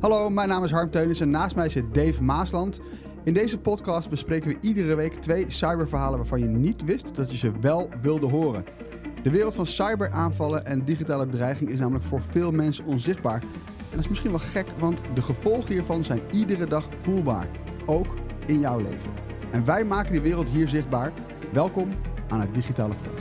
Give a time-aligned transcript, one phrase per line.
[0.00, 2.80] Hallo, mijn naam is Harm Teunis en naast mij zit Dave Maasland.
[3.24, 7.36] In deze podcast bespreken we iedere week twee cyberverhalen waarvan je niet wist dat je
[7.36, 8.64] ze wel wilde horen.
[9.22, 13.40] De wereld van cyberaanvallen en digitale dreiging is namelijk voor veel mensen onzichtbaar.
[13.40, 17.48] En dat is misschien wel gek, want de gevolgen hiervan zijn iedere dag voelbaar.
[17.86, 18.14] Ook
[18.46, 19.10] in jouw leven.
[19.50, 21.12] En wij maken die wereld hier zichtbaar.
[21.52, 21.88] Welkom
[22.28, 23.20] aan het Digitale Front.